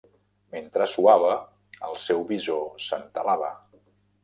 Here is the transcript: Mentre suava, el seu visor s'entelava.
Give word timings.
Mentre 0.53 0.87
suava, 0.93 1.35
el 1.89 2.01
seu 2.05 2.25
visor 2.33 2.65
s'entelava. 2.89 3.55